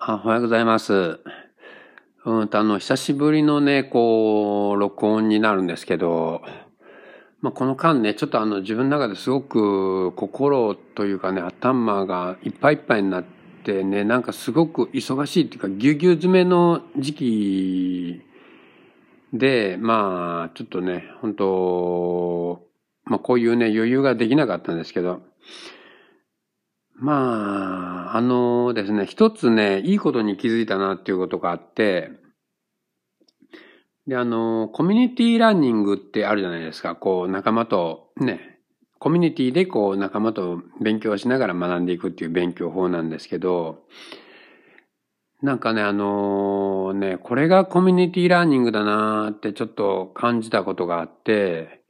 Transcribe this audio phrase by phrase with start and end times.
[0.00, 1.18] あおはようございます。
[2.24, 6.40] うんと、あの、久しぶりのね、こう、録音になるんですけど、
[7.40, 13.24] まあ、この間ね、ちょっとあの、自分の中ですごく心というかね、頭がいっぱいいっぱいになっ
[13.64, 18.22] てね、なんかすごく忙しいっていうか、ぎゅうぎゅう詰めの時期
[19.32, 22.62] で、まあ、ちょっとね、本当
[23.04, 25.22] まあ、こういうね、余裕ができなかったんですけど、
[27.00, 32.10] まあ、あのですね、一つね、いいことに気づいたなっていうことがあって、
[34.08, 36.96] で、あの、コミュニティランニングってあるじゃないですか。
[36.96, 38.58] こう、仲間とね、
[38.98, 43.84] コミュニティでこう、仲間と勉強しながら学んでいくっていう勉強法なんですけど、
[45.40, 51.84] なんかね、あのね、これがコミュニティラーニングだなーってちょっと感じたことがあって、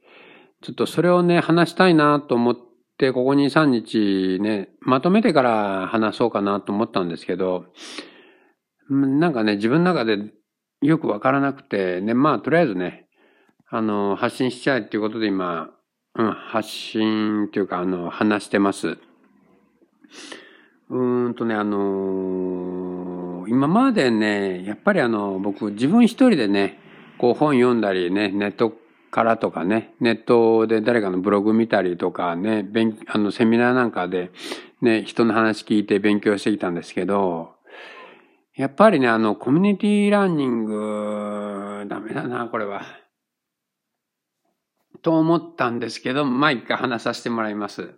[0.61, 2.57] ちょっとそれをね、話したいなと思っ
[2.99, 7.65] て、ここ2、3日ね、まとめてから話そうかなと思ったんですけど、
[8.89, 10.19] なんかね、自分の中で
[10.81, 13.07] よくわからなくて、ね、まあ、とりあえずね、
[13.69, 15.69] あの、発信しちゃえっていうことで今、
[16.15, 18.97] うん、発信っていうか、あの、話してます。
[20.89, 26.79] うーんとね、あの今までね、やっぱりあの、僕、自分一人でね、
[27.19, 28.73] こう本読んだりね、ネット
[29.11, 34.31] からとかね、ネットで誰かのブログ見たりとかね、勉あの、セミナーなんかで
[34.81, 37.55] ね、人の話聞いて勉強してきたんですけど、
[38.55, 42.81] やっぱりね、あの、コミュニティランニング、ダメだな、これは。
[45.01, 47.93] と思ったんですけど、まあ一回話させてもらいます。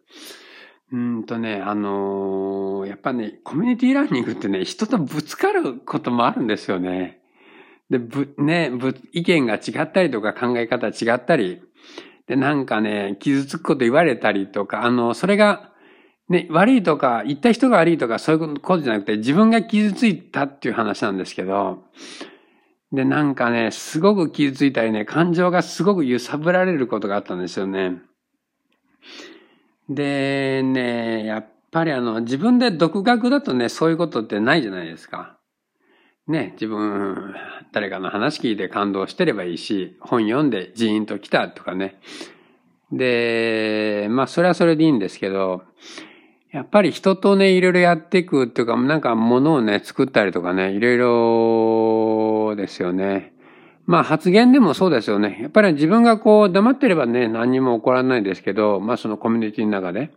[0.92, 7.20] うんとね、あのーやっぱね、コミュニティランニングってね、人とぶつかることもあるんですよね。
[7.92, 11.61] で、ぶ、ね、ぶ、意見が違ったりとか考え方違ったり、
[12.25, 15.72] で、なんかね、傷つくこと言われたりとか、あの、それが、
[16.30, 21.84] ね、悪いとか、言った人が悪いとか、そういうことじゃなくて、自分が傷ついたっていう話なんですけど、
[22.94, 27.97] で、なんかね、すごく傷ついたりね、感情がすごく揺さぶられることがあったんですよね。
[29.90, 35.41] でね、やっぱりあの、自分で独学だとね、そういうことってないじゃないですか。
[36.28, 37.34] ね、自分、
[37.72, 42.00] 誰かの話聞いて感動してればいいし、本読んでジーンと来たとかね。
[42.92, 45.64] で、まあ、それはそれでいいんですけど、
[46.52, 53.34] やっぱり人とね、いろいろやっていくっていうか、なんか物をね、作ったりとかね、いろいろですよね。
[53.86, 55.40] まあ発言でもそうですよね。
[55.42, 60.12] やっぱり自分がこう黙ってればね、何にも起こらないですけど、まあそのコミュニティの中で。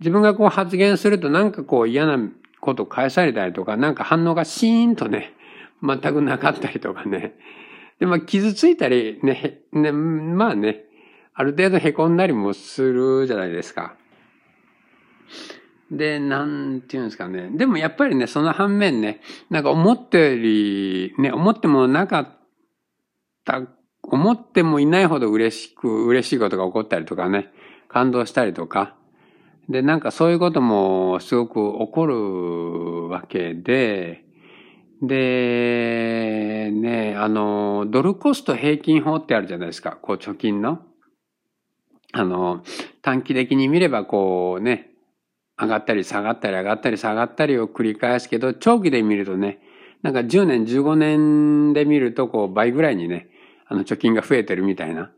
[0.00, 2.18] 自分がこう発言するとなんかこう嫌な
[2.62, 5.34] こと返されたりとか、なんか反応がシーンとね、
[5.82, 7.34] 全くなかったりとかね。
[7.98, 10.84] で、まあ傷ついたりね、ね、まあね、
[11.34, 13.96] ある程度凹んだりもするじゃないですか。
[15.90, 17.50] で、なんていうんですかね。
[17.52, 22.28] でもやっぱりね、その反面ね、なんか思ったより、ね、思ってもなかっ
[23.44, 23.62] た、
[24.04, 27.50] 思ってもいないほど嬉しく、嬉しいことが起こったりとかね、
[27.88, 28.94] 感動したりとか。
[29.68, 34.24] で、なんかそういうこともすごく起こるわけで、
[35.02, 39.98] で、ね、あの、ドルコスト平均法ってあるじゃないですか。
[40.00, 40.80] こう貯金の。
[42.12, 42.62] あの、
[43.00, 44.90] 短期的に見ればこうね、
[45.60, 49.60] 上がったり下がったり上がったり下がったりを繰り返すけど、長期で見るとね、
[50.02, 53.28] なんか10年、15年で見るとこう倍ぐらいにね、
[53.66, 55.10] あの貯金が増えてるみたいな。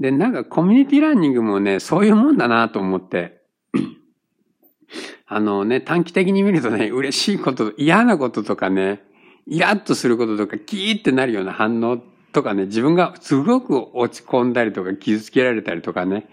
[0.00, 3.42] で、なんかコミュニティランニングもね、そういうもんだなと思って。
[5.26, 9.02] あのね、短期的に見るとね、嬉しいこと、嫌なこととかね、
[9.46, 11.98] イラッとすることとか、キーってなるような反応
[12.32, 16.28] とかね、自分がすごく落ち込んだりとか、傷つけられたりとかね、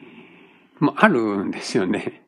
[0.79, 2.23] もあるんですよね。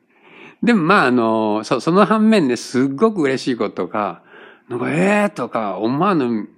[0.61, 4.23] でもまああの、そその反面ね、すっごく嬉しいこととか、
[4.69, 6.49] なんか、ええー、とか、思わぬ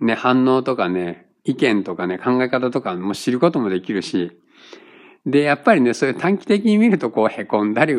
[0.00, 4.32] ね、反応とかね、意見とかね、考え方とかも知ることもできるし、
[5.24, 7.94] で、やっぱりね、そういう短期的に見るとこう、凹んだり、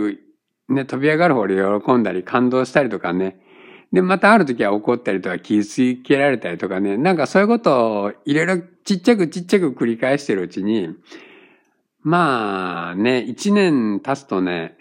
[0.69, 3.39] ね、飛び上がる方で喜んだり、感動したりとかね、
[3.93, 10.89] で、またある時は怒ったりとか、傷つけられたりとかね、なんかそういうことをいろいろちっちゃくちっちゃく繰り返してるうちに、
[12.01, 14.77] まあね、一年経つとね、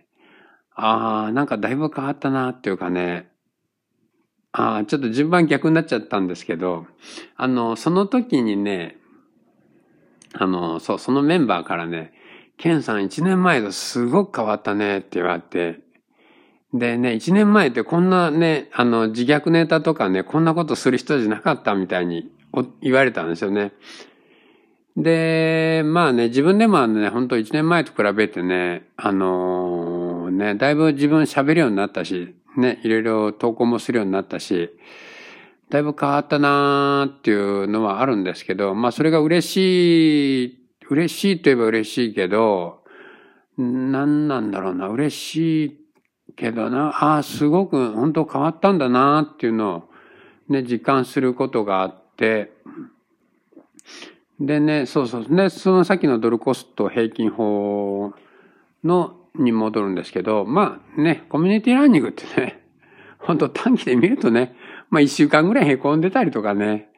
[0.74, 3.30] ああ、なんかだいぶ変わったなっていうかね、
[4.58, 6.86] ああ、ちょっと順番逆になっちゃったんですけど、
[7.36, 8.96] あの、その時にね、
[10.32, 12.14] あの、そう、そのメンバーからね、
[12.56, 15.80] ケンさん一年前とすごく変わったねって言われて、
[16.72, 22.32] でね、一年前ってこんなね、あの、自虐ネタとかね、こんなことする人じゃなかったみたいに
[22.80, 23.74] 言われたんですよね。
[24.96, 34.70] で、まあね、自分でもね、本当一年前と比べてね、あのーね、だいぶ自分喋るようになったし、ね、いろいろ投稿もするようになったし、
[35.68, 40.58] だいぶ変わったなーっていうのはあるんですけど、まあそれが嬉しい、
[40.88, 42.84] 嬉しいといえば嬉しいけど、
[43.58, 45.80] 何なんだろうな、嬉しい
[46.36, 49.96] けどな、ああ、すごく本当変わったんだなっていうのを
[50.48, 52.52] ね、実感することがあって、
[54.38, 55.26] でね、そうそう。
[55.28, 58.12] で、そのさっきのドルコスト平均法
[58.84, 62.62] のに戻るんですけど、まあね、コミュニティラーニングってね、
[63.18, 64.54] 本当短期で見るとね、
[64.90, 66.88] まあ一週間ぐらい凹んでたりとかね、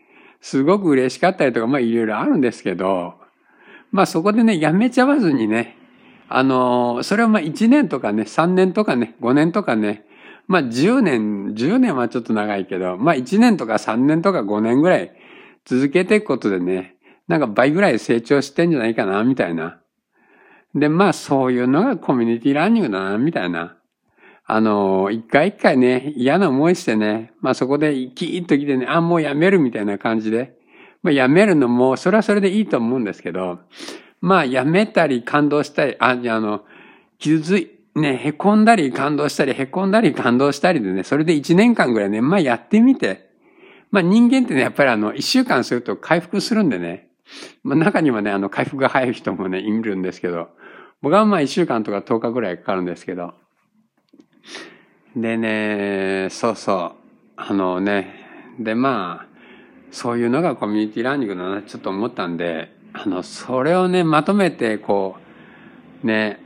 [0.40, 3.14] すごく嬉しかったりとか、まあいろいろあるんですけど、
[3.90, 5.76] まあそこでね、やめちゃわずにね、
[6.28, 10.04] あの、それはまあ1年とかね、3年とかね、5年とかね、
[10.46, 15.12] まあ10年、10年はちょっと長いけど、まあ1年とか3年とか5年ぐらい
[15.64, 16.96] 続けていくことでね、
[17.28, 19.80] なんか倍ぐらい成長してんじゃないかな、みたいな。
[20.78, 23.76] で、まあそういうのがコミュニティランニングだな、みたいな。
[24.44, 30.56] あの、一回一回ね、嫌な思いしてね、まあそこでキーッと来てね、あ、もうやめるみたいな感じで。
[31.02, 33.60] まあやめるのも、それはそれでいいと思うんですけど、
[34.20, 36.64] まあ、やめたり感動したり、あ、じゃあの、
[37.18, 43.28] 傷つい、ね、へこんだり感動したり、へこんだり感動したりでね、それで一年間ぐらいね、まあやってみて。
[43.90, 47.08] まあ人間ってね、やっぱりあの、一週間すると回復するんでね。
[47.62, 50.48] まあ中にはね、あの、回復が早い人もね、いるんですけど、
[51.00, 53.34] 僕はまあ一週間とか10日ぐらいかかるんですけど。
[55.16, 56.92] でね、そうそう。
[57.36, 58.14] あのね、
[58.58, 59.28] でまあ、
[59.90, 65.16] そういうのがコミュニティラーニングだな、ちょっと思ったんで、あの、それをね、まとめて、こ
[66.02, 66.40] う、ね、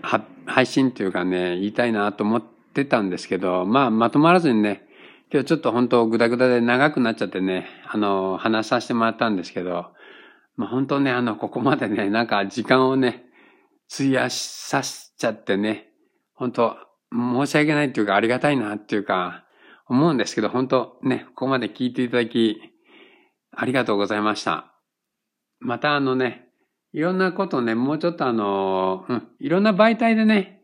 [0.46, 4.86] 配信というかね、言いたいなと思ってたんですけど、まあ、まとまらずにね、
[5.32, 9.86] 今日ちょっと本当グダグダで長くなっちゃってね、あの、話させてもらったんですけど、
[10.56, 13.24] まあ本当ね、あの、ここまでね、なんか時間をね、
[13.94, 15.88] 費やさせちゃってね、
[16.34, 16.76] 本当
[17.12, 19.44] 申し訳ないっていうかありがたいなっていうか、
[19.86, 22.56] 思うんですけど、本当ね、ここまで聞いていただき、
[23.54, 24.72] ありがとうございました。
[25.60, 26.48] またあのね、
[26.92, 30.62] いろんなことね、もうちょっとあの、うん、いろんな媒体でね、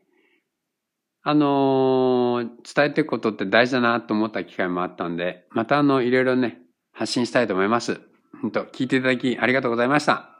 [1.23, 6.59] あの、伝えていくことって大事だなと思った機会もあったんで、またあの、いろいろね、
[6.93, 8.01] 発信したいと思います。
[8.41, 10.38] 本当聞いていただきありがとうございました。